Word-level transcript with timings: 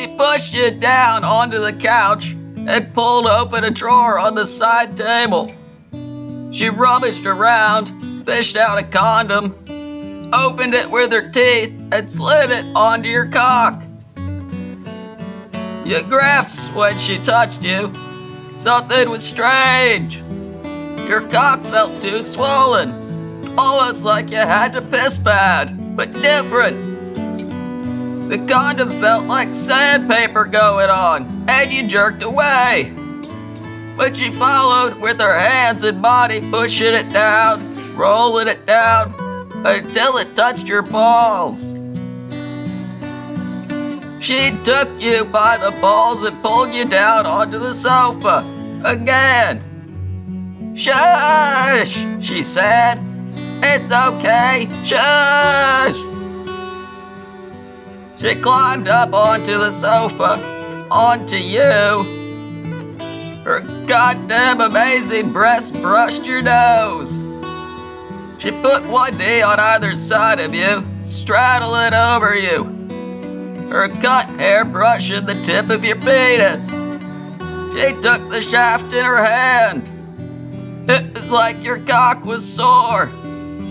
she 0.00 0.06
pushed 0.16 0.54
you 0.54 0.70
down 0.70 1.24
onto 1.24 1.58
the 1.58 1.74
couch 1.74 2.32
and 2.32 2.94
pulled 2.94 3.26
open 3.26 3.64
a 3.64 3.70
drawer 3.70 4.18
on 4.18 4.34
the 4.34 4.46
side 4.46 4.96
table. 4.96 5.52
She 6.52 6.70
rummaged 6.70 7.26
around, 7.26 8.24
fished 8.24 8.56
out 8.56 8.78
a 8.78 8.82
condom, 8.82 9.54
opened 10.32 10.72
it 10.72 10.90
with 10.90 11.12
her 11.12 11.28
teeth, 11.28 11.72
and 11.92 12.10
slid 12.10 12.50
it 12.50 12.64
onto 12.74 13.10
your 13.10 13.26
cock. 13.26 13.82
You 15.84 16.02
grasped 16.04 16.74
when 16.74 16.96
she 16.96 17.18
touched 17.18 17.62
you. 17.62 17.92
Something 18.56 19.10
was 19.10 19.22
strange. 19.22 20.16
Your 21.06 21.28
cock 21.28 21.62
felt 21.64 22.00
too 22.00 22.22
swollen, 22.22 23.54
almost 23.58 24.04
like 24.04 24.30
you 24.30 24.38
had 24.38 24.72
to 24.72 24.80
piss 24.80 25.18
bad, 25.18 25.94
but 25.94 26.10
different. 26.14 26.89
The 28.30 28.38
condom 28.46 28.92
felt 29.00 29.26
like 29.26 29.52
sandpaper 29.52 30.44
going 30.44 30.88
on, 30.88 31.44
and 31.48 31.72
you 31.72 31.88
jerked 31.88 32.22
away. 32.22 32.94
But 33.96 34.14
she 34.14 34.30
followed 34.30 35.00
with 35.00 35.20
her 35.20 35.36
hands 35.36 35.82
and 35.82 36.00
body, 36.00 36.40
pushing 36.48 36.94
it 36.94 37.12
down, 37.12 37.96
rolling 37.96 38.46
it 38.46 38.64
down, 38.66 39.12
until 39.66 40.18
it 40.18 40.36
touched 40.36 40.68
your 40.68 40.82
balls. 40.82 41.72
She 44.20 44.56
took 44.62 44.88
you 45.00 45.24
by 45.24 45.56
the 45.56 45.76
balls 45.80 46.22
and 46.22 46.40
pulled 46.40 46.72
you 46.72 46.84
down 46.84 47.26
onto 47.26 47.58
the 47.58 47.74
sofa. 47.74 48.44
Again. 48.84 49.60
Shush, 50.76 52.06
she 52.24 52.42
said. 52.42 53.00
It's 53.60 53.90
okay. 53.90 54.68
Shush. 54.84 56.09
She 58.20 58.34
climbed 58.34 58.86
up 58.86 59.14
onto 59.14 59.56
the 59.56 59.70
sofa, 59.70 60.86
onto 60.90 61.36
you. 61.36 62.04
Her 63.44 63.60
goddamn 63.86 64.60
amazing 64.60 65.32
breast 65.32 65.72
brushed 65.80 66.26
your 66.26 66.42
nose. 66.42 67.14
She 68.38 68.50
put 68.50 68.86
one 68.90 69.16
knee 69.16 69.40
on 69.40 69.58
either 69.58 69.94
side 69.94 70.38
of 70.38 70.54
you, 70.54 70.86
straddling 71.00 71.94
over 71.94 72.34
you. 72.36 72.64
Her 73.70 73.88
cut 73.88 74.26
hair 74.38 74.66
brushing 74.66 75.24
the 75.24 75.40
tip 75.42 75.70
of 75.70 75.82
your 75.82 75.96
penis. 75.96 76.68
She 76.68 77.92
took 78.02 78.28
the 78.28 78.42
shaft 78.42 78.92
in 78.92 79.06
her 79.06 79.24
hand. 79.24 79.90
It 80.90 81.16
was 81.16 81.32
like 81.32 81.64
your 81.64 81.78
cock 81.78 82.26
was 82.26 82.46
sore, 82.46 83.06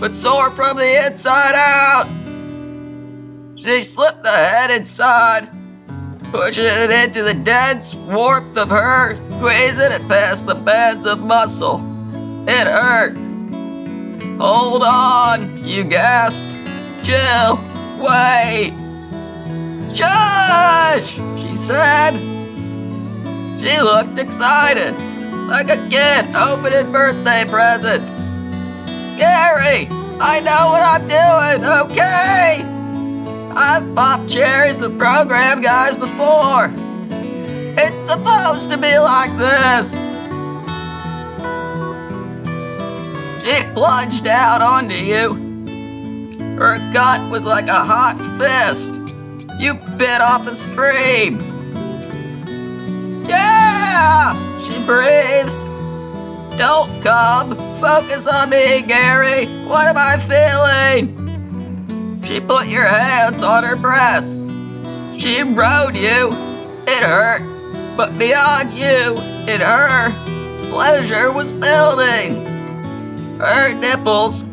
but 0.00 0.16
sore 0.16 0.50
from 0.50 0.76
the 0.76 1.06
inside 1.06 1.54
out. 1.54 2.19
She 3.62 3.82
slipped 3.82 4.22
the 4.22 4.30
head 4.30 4.70
inside, 4.70 5.50
pushing 6.32 6.64
it 6.64 6.90
into 6.90 7.22
the 7.22 7.34
dense 7.34 7.94
warmth 7.94 8.56
of 8.56 8.70
her, 8.70 9.16
squeezing 9.28 9.92
it 9.92 10.08
past 10.08 10.46
the 10.46 10.54
bands 10.54 11.04
of 11.04 11.20
muscle. 11.20 11.76
It 12.48 12.66
hurt. 12.66 13.18
Hold 14.40 14.82
on, 14.82 15.62
you 15.62 15.84
gasped. 15.84 16.56
Jill, 17.04 17.60
wait. 18.00 18.72
Shush, 19.92 21.20
she 21.38 21.54
said. 21.54 22.12
She 23.60 23.78
looked 23.82 24.18
excited, 24.18 24.94
like 25.48 25.68
a 25.68 25.76
kid 25.90 26.34
opening 26.34 26.90
birthday 26.92 27.44
presents. 27.46 28.20
Gary, 29.18 29.86
I 30.18 30.40
know 30.40 30.70
what 30.70 30.80
I'm 30.82 31.06
doing, 31.06 31.62
okay? 31.90 32.79
I've 33.56 33.94
popped 33.94 34.28
cherries 34.28 34.80
with 34.80 34.98
program 34.98 35.60
guys 35.60 35.96
before. 35.96 36.72
It's 37.76 38.10
supposed 38.10 38.70
to 38.70 38.76
be 38.76 38.98
like 38.98 39.36
this. 39.38 39.92
She 43.42 43.62
plunged 43.74 44.26
out 44.26 44.62
onto 44.62 44.94
you. 44.94 45.34
Her 46.58 46.78
gut 46.92 47.30
was 47.30 47.46
like 47.46 47.68
a 47.68 47.84
hot 47.84 48.18
fist. 48.38 49.00
You 49.58 49.74
bit 49.96 50.20
off 50.20 50.46
a 50.46 50.54
scream. 50.54 51.40
Yeah! 53.26 54.34
She 54.60 54.72
breathed. 54.84 55.58
Don't 56.58 57.02
come. 57.02 57.56
Focus 57.80 58.26
on 58.26 58.50
me, 58.50 58.82
Gary. 58.82 59.46
What 59.66 59.88
am 59.88 59.96
I 59.96 60.18
feeling? 60.18 61.29
She 62.30 62.40
put 62.40 62.68
your 62.68 62.86
hands 62.86 63.42
on 63.42 63.64
her 63.64 63.74
breasts. 63.74 64.44
She 65.20 65.42
rode 65.42 65.96
you. 65.96 66.30
It 66.86 67.02
hurt. 67.02 67.42
But 67.96 68.16
beyond 68.20 68.72
you, 68.72 69.16
in 69.52 69.60
her, 69.60 70.12
pleasure 70.70 71.32
was 71.32 71.52
building. 71.52 72.46
Her 73.40 73.74
nipples 73.74 74.44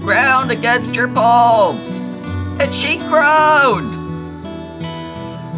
ground 0.00 0.50
against 0.50 0.96
your 0.96 1.08
palms, 1.08 1.96
and 2.58 2.72
she 2.72 2.96
groaned. 2.96 3.92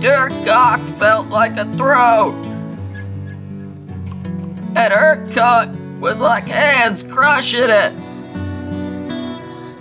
Your 0.03 0.31
cock 0.45 0.81
felt 0.97 1.28
like 1.28 1.56
a 1.59 1.77
throat, 1.77 2.34
and 4.75 4.93
her 4.93 5.28
cut 5.31 5.71
was 6.00 6.21
like 6.21 6.49
hands 6.49 7.05
crushing 7.05 7.71
it. 7.71 8.07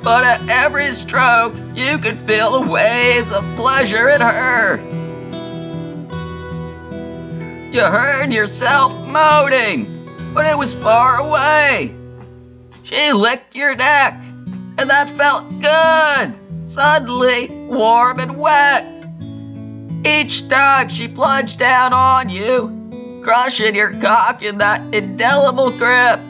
But 0.08 0.24
at 0.24 0.48
every 0.48 0.94
stroke, 0.94 1.54
you 1.76 1.98
could 1.98 2.18
feel 2.18 2.62
the 2.62 2.72
waves 2.72 3.30
of 3.30 3.44
pleasure 3.58 4.08
in 4.08 4.22
her. 4.22 4.78
You 7.74 7.82
heard 7.82 8.32
yourself 8.32 8.98
moaning, 9.06 10.08
but 10.34 10.48
it 10.48 10.58
was 10.58 10.76
far 10.76 11.18
away. 11.18 11.94
She 12.84 13.12
licked 13.12 13.54
your 13.54 13.76
neck, 13.76 14.14
and 14.78 14.90
that 14.90 15.10
felt 15.10 15.44
good, 15.60 16.40
suddenly 16.64 17.50
warm 17.68 18.22
and 18.22 18.38
wet. 18.38 18.86
Each 20.06 20.48
time 20.48 20.88
she 20.88 21.10
plunged 21.10 21.60
down 21.60 21.92
on 21.92 22.30
you, 22.30 23.22
crushing 23.26 23.76
your 23.76 23.92
cock 24.00 24.42
in 24.42 24.58
that 24.60 24.96
indelible 24.96 25.72
grip. 25.72 26.22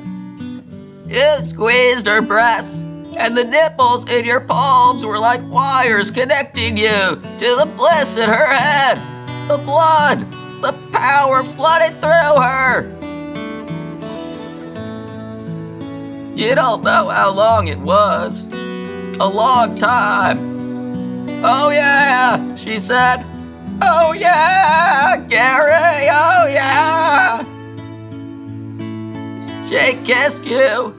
You 1.08 1.44
squeezed 1.44 2.08
her 2.08 2.24
breasts, 2.24 2.87
and 3.18 3.36
the 3.36 3.44
nipples 3.44 4.10
in 4.10 4.26
your 4.26 4.40
palms 4.40 5.06
were 5.06 5.20
like 5.20 5.42
wires 5.50 6.12
connecting 6.12 6.78
you 6.78 6.88
to 6.88 7.56
the 7.60 7.72
bliss 7.76 8.16
in 8.18 8.30
her 8.30 8.54
head. 8.56 8.98
The 9.50 9.58
blood, 9.58 10.32
the 10.62 10.76
power 10.92 11.44
flooded 11.44 12.02
through 12.02 12.42
her. 12.42 12.94
You 16.36 16.54
don't 16.54 16.84
know 16.84 17.10
how 17.10 17.34
long 17.34 17.68
it 17.68 17.80
was. 17.80 18.48
A 19.20 19.28
long 19.28 19.76
time. 19.76 20.38
Oh, 21.44 21.70
yeah, 21.70 22.56
she 22.56 22.80
said. 22.80 23.26
Oh, 23.82 24.14
yeah, 24.14 25.18
Gary, 25.28 26.10
oh, 26.10 26.48
yeah. 26.48 27.44
She 29.68 29.98
kissed 30.04 30.46
you. 30.46 30.97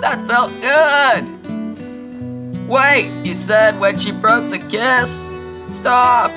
That 0.00 0.20
felt 0.26 0.52
good. 0.60 1.38
Wait, 2.68 3.10
you 3.24 3.34
said 3.34 3.78
when 3.80 3.96
she 3.96 4.12
broke 4.12 4.50
the 4.50 4.58
kiss. 4.58 5.28
Stop. 5.64 6.30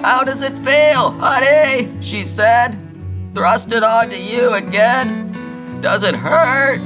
How 0.00 0.22
does 0.24 0.42
it 0.42 0.56
feel, 0.58 1.10
honey? 1.12 1.90
She 2.00 2.22
said, 2.22 2.78
thrust 3.34 3.72
it 3.72 3.82
onto 3.82 4.16
you 4.16 4.50
again. 4.50 5.80
Does 5.80 6.02
it 6.02 6.14
hurt? 6.14 6.80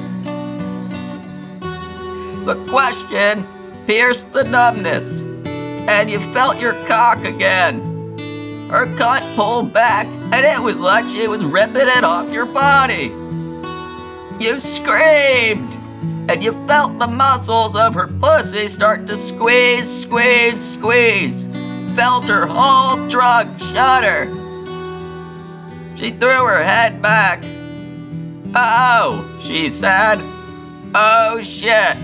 The 2.46 2.54
question 2.70 3.46
pierced 3.86 4.32
the 4.32 4.44
numbness, 4.44 5.20
and 5.20 6.10
you 6.10 6.20
felt 6.32 6.60
your 6.60 6.74
cock 6.86 7.24
again. 7.24 7.80
Her 8.70 8.86
cunt 8.96 9.36
pulled 9.36 9.72
back, 9.72 10.06
and 10.06 10.46
it 10.46 10.60
was 10.60 10.80
like 10.80 11.06
she 11.08 11.26
was 11.28 11.44
ripping 11.44 11.88
it 11.88 12.04
off 12.04 12.32
your 12.32 12.46
body. 12.46 13.12
You 14.40 14.58
screamed, 14.58 15.74
and 16.30 16.42
you 16.42 16.52
felt 16.66 16.98
the 16.98 17.06
muscles 17.06 17.76
of 17.76 17.92
her 17.92 18.08
pussy 18.08 18.68
start 18.68 19.06
to 19.08 19.16
squeeze, 19.16 19.86
squeeze, 19.86 20.58
squeeze. 20.58 21.46
Felt 21.94 22.26
her 22.30 22.46
whole 22.46 23.06
trunk 23.10 23.60
shudder. 23.60 24.24
She 25.94 26.12
threw 26.12 26.30
her 26.30 26.64
head 26.64 27.02
back. 27.02 27.44
Oh, 28.54 29.30
she 29.42 29.68
said. 29.68 30.18
Oh 30.94 31.42
shit. 31.42 31.98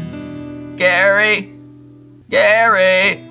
Gary, 0.76 1.54
Gary. 2.28 3.24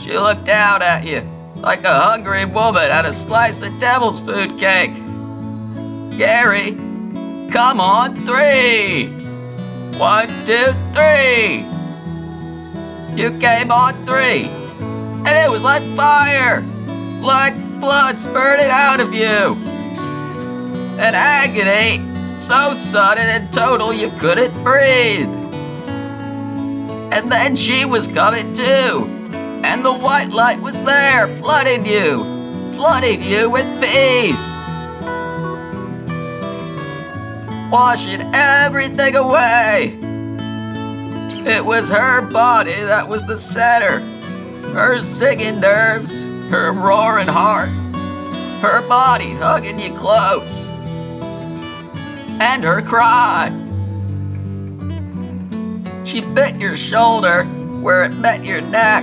She 0.00 0.18
looked 0.18 0.50
out 0.50 0.82
at 0.82 1.06
you 1.06 1.22
like 1.56 1.84
a 1.84 1.98
hungry 1.98 2.44
woman 2.44 2.90
at 2.90 3.06
a 3.06 3.12
slice 3.14 3.62
of 3.62 3.80
devil's 3.80 4.20
food 4.20 4.58
cake. 4.58 4.92
Gary, 6.18 6.76
come 7.52 7.80
on 7.80 8.16
three. 8.16 9.08
One, 9.98 10.28
two, 10.46 10.72
three. 10.94 11.66
You 13.14 13.38
came 13.38 13.70
on 13.70 13.94
three, 14.06 14.48
and 14.48 15.28
it 15.28 15.50
was 15.50 15.62
like 15.62 15.82
fire. 15.94 16.64
like 17.20 17.54
blood 17.78 18.18
spurted 18.18 18.70
out 18.70 19.00
of 19.00 19.12
you. 19.12 19.54
An 20.98 21.14
agony 21.14 22.02
so 22.38 22.72
sudden 22.74 23.28
and 23.28 23.52
total 23.52 23.92
you 23.92 24.10
couldn't 24.18 24.54
breathe. 24.64 25.28
And 27.12 27.30
then 27.30 27.54
she 27.54 27.84
was 27.84 28.06
coming 28.06 28.52
too, 28.54 29.06
and 29.62 29.84
the 29.84 29.92
white 29.92 30.30
light 30.30 30.60
was 30.60 30.82
there, 30.84 31.28
flooding 31.36 31.84
you, 31.84 32.18
flooding 32.72 33.22
you 33.22 33.50
with 33.50 33.66
peace. 33.82 34.61
Washing 37.72 38.20
everything 38.34 39.16
away. 39.16 39.98
It 41.46 41.64
was 41.64 41.88
her 41.88 42.20
body 42.20 42.74
that 42.74 43.08
was 43.08 43.26
the 43.26 43.38
center, 43.38 44.00
her 44.74 45.00
singing 45.00 45.58
nerves, 45.58 46.22
her 46.50 46.72
roaring 46.72 47.28
heart, 47.28 47.70
her 48.60 48.86
body 48.86 49.32
hugging 49.32 49.78
you 49.78 49.90
close, 49.94 50.68
and 52.42 52.62
her 52.62 52.82
cry. 52.82 53.50
She 56.04 56.20
bit 56.20 56.56
your 56.56 56.76
shoulder 56.76 57.44
where 57.80 58.04
it 58.04 58.12
met 58.12 58.44
your 58.44 58.60
neck, 58.60 59.02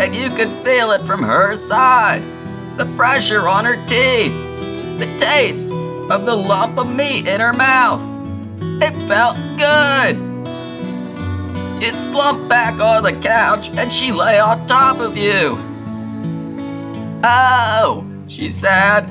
and 0.00 0.16
you 0.16 0.30
could 0.30 0.48
feel 0.64 0.92
it 0.92 1.02
from 1.02 1.22
her 1.22 1.54
side. 1.54 2.22
The 2.78 2.86
pressure 2.96 3.46
on 3.46 3.66
her 3.66 3.76
teeth, 3.84 4.32
the 4.98 5.14
taste 5.18 5.68
of 6.10 6.24
the 6.24 6.34
lump 6.34 6.78
of 6.78 6.94
meat 6.94 7.28
in 7.28 7.40
her 7.40 7.52
mouth. 7.52 8.02
It 8.82 8.94
felt 9.06 9.36
good. 9.56 10.16
It 11.82 11.96
slumped 11.96 12.48
back 12.48 12.80
on 12.80 13.02
the 13.02 13.12
couch 13.12 13.68
and 13.70 13.92
she 13.92 14.10
lay 14.10 14.40
on 14.40 14.66
top 14.66 14.98
of 14.98 15.16
you. 15.16 15.56
Oh, 17.24 18.06
she 18.26 18.48
said. 18.48 19.10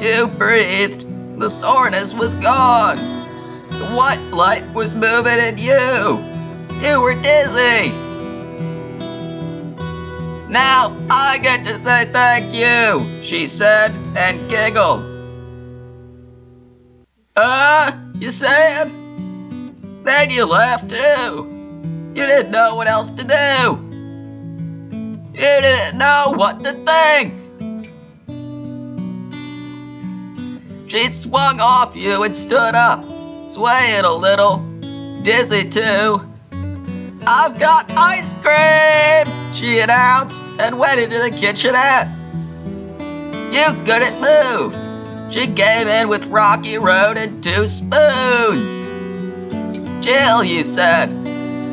You 0.00 0.26
breathed. 0.38 1.06
The 1.38 1.48
soreness 1.50 2.14
was 2.14 2.34
gone. 2.34 2.96
The 3.70 3.86
white 3.96 4.30
light 4.32 4.64
was 4.72 4.94
moving 4.94 5.38
in 5.38 5.58
you. 5.58 6.18
You 6.80 7.00
were 7.00 7.14
dizzy. 7.14 7.92
Now 10.48 10.96
I 11.10 11.38
get 11.42 11.64
to 11.64 11.78
say 11.78 12.08
thank 12.12 12.54
you, 12.54 13.04
she 13.22 13.46
said 13.46 13.92
and 14.16 14.48
giggled. 14.48 15.13
Uh, 17.36 17.90
you 18.20 18.30
said? 18.30 18.84
Then 20.04 20.30
you 20.30 20.46
laughed 20.46 20.90
too. 20.90 21.50
You 22.14 22.26
didn't 22.26 22.52
know 22.52 22.76
what 22.76 22.86
else 22.86 23.10
to 23.10 23.24
do. 23.24 23.80
You 25.32 25.60
didn't 25.60 25.98
know 25.98 26.32
what 26.36 26.62
to 26.62 26.72
think. 26.72 27.34
She 30.88 31.08
swung 31.08 31.58
off 31.58 31.96
you 31.96 32.22
and 32.22 32.36
stood 32.36 32.76
up, 32.76 33.04
swaying 33.48 34.04
a 34.04 34.14
little, 34.14 34.58
dizzy 35.22 35.68
too. 35.68 36.20
I've 37.26 37.58
got 37.58 37.90
ice 37.96 38.32
cream, 38.34 39.52
she 39.52 39.80
announced 39.80 40.60
and 40.60 40.78
went 40.78 41.00
into 41.00 41.18
the 41.18 41.30
kitchenette. 41.30 42.06
You 43.52 43.72
couldn't 43.84 44.20
move. 44.20 44.93
She 45.34 45.48
came 45.48 45.88
in 45.88 46.06
with 46.06 46.28
Rocky 46.28 46.78
Road 46.78 47.18
and 47.18 47.42
two 47.42 47.66
spoons. 47.66 48.70
Jill, 50.00 50.44
you 50.44 50.62
said. 50.62 51.06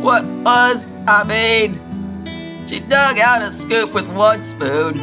What 0.02 0.26
was, 0.26 0.88
I 1.08 1.24
mean, 1.24 2.66
she 2.66 2.80
dug 2.80 3.20
out 3.20 3.44
a 3.44 3.52
scoop 3.52 3.94
with 3.94 4.12
one 4.14 4.42
spoon. 4.42 4.98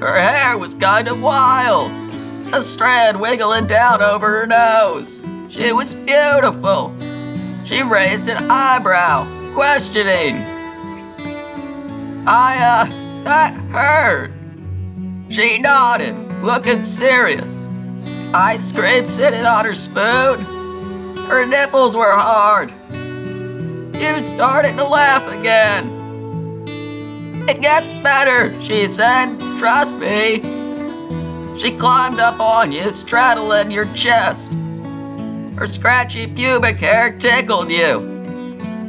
Her 0.00 0.18
hair 0.18 0.56
was 0.56 0.72
kind 0.72 1.08
of 1.08 1.20
wild, 1.20 1.92
a 2.54 2.62
strand 2.62 3.20
wiggling 3.20 3.66
down 3.66 4.00
over 4.00 4.26
her 4.26 4.46
nose. 4.46 5.20
She 5.50 5.70
was 5.70 5.92
beautiful. 5.92 6.96
She 7.66 7.82
raised 7.82 8.28
an 8.28 8.50
eyebrow, 8.50 9.26
questioning. 9.52 10.36
I, 12.26 12.56
uh, 12.62 13.24
that 13.24 13.52
hurt. 13.70 14.32
She 15.28 15.58
nodded, 15.58 16.27
looking 16.42 16.82
serious. 16.82 17.66
Ice 18.34 18.72
cream 18.72 19.04
sitting 19.04 19.44
on 19.44 19.64
her 19.64 19.74
spoon. 19.74 20.44
Her 21.26 21.44
nipples 21.46 21.96
were 21.96 22.16
hard. 22.16 22.72
You 24.00 24.20
started 24.20 24.76
to 24.76 24.84
laugh 24.84 25.26
again. 25.38 25.94
It 27.48 27.60
gets 27.60 27.92
better, 28.04 28.54
she 28.62 28.86
said. 28.86 29.36
Trust 29.58 29.96
me. 29.96 30.42
She 31.58 31.72
climbed 31.76 32.20
up 32.20 32.38
on 32.38 32.70
you, 32.70 32.92
straddling 32.92 33.72
your 33.72 33.92
chest. 33.94 34.52
Her 35.56 35.66
scratchy 35.66 36.28
pubic 36.28 36.78
hair 36.78 37.16
tickled 37.18 37.70
you. 37.70 38.18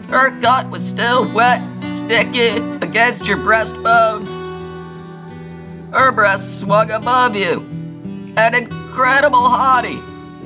Her 0.09 0.29
gut 0.39 0.69
was 0.69 0.87
still 0.87 1.31
wet, 1.33 1.61
sticky 1.83 2.57
against 2.81 3.25
your 3.25 3.37
breastbone. 3.37 4.27
Her 5.91 6.11
breasts 6.11 6.59
swung 6.59 6.91
above 6.91 7.35
you. 7.35 7.61
An 8.37 8.53
incredible 8.53 9.39
hottie, 9.39 10.01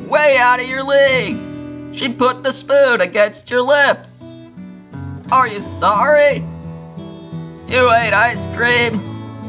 way 0.08 0.38
out 0.38 0.62
of 0.62 0.70
your 0.70 0.84
league. 0.84 1.94
She 1.94 2.08
put 2.10 2.44
the 2.44 2.52
spoon 2.52 3.02
against 3.02 3.52
your 3.52 3.62
lips. 3.62 4.24
Are 5.32 5.48
you 5.48 5.60
sorry? 5.60 6.38
You 7.68 7.92
ate 7.92 8.14
ice 8.14 8.48
cream. 8.56 9.02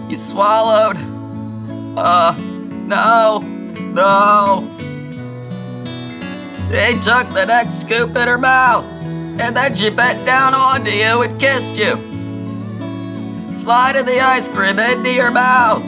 You 0.08 0.17
swallowed. 0.17 0.96
Uh, 1.97 2.35
no, 2.38 3.38
no. 3.79 4.69
She 6.70 6.93
took 7.00 7.32
the 7.32 7.44
next 7.47 7.81
scoop 7.81 8.17
in 8.17 8.26
her 8.26 8.38
mouth, 8.38 8.85
and 8.85 9.56
then 9.56 9.75
she 9.75 9.90
bent 9.90 10.26
down 10.26 10.55
onto 10.55 10.90
you 10.90 11.23
and 11.23 11.40
kissed 11.40 11.76
you. 11.76 12.13
Sliding 13.56 14.04
the 14.04 14.20
ice 14.20 14.48
cream 14.48 14.78
into 14.78 15.12
your 15.12 15.30
mouth. 15.30 15.82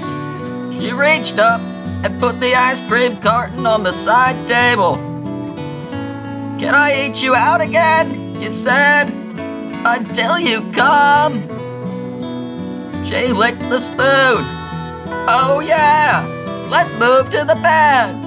She 0.75 0.93
reached 0.93 1.39
up 1.39 1.61
and 2.05 2.21
put 2.21 2.41
the 2.41 2.55
ice 2.55 2.81
cream 2.87 3.17
carton 3.17 3.67
on 3.67 3.83
the 3.83 3.93
side 3.93 4.47
table. 4.47 4.97
Can 6.59 6.75
I 6.75 7.07
eat 7.07 7.23
you 7.23 7.35
out 7.35 7.61
again? 7.61 8.41
You 8.41 8.51
said. 8.51 9.11
Until 9.85 10.39
you 10.39 10.63
come. 10.73 11.43
She 13.05 13.29
licked 13.29 13.69
the 13.69 13.79
spoon. 13.79 14.45
Oh, 15.29 15.63
yeah. 15.65 16.25
Let's 16.71 16.93
move 16.95 17.31
to 17.31 17.45
the 17.45 17.59
bed. 17.63 18.26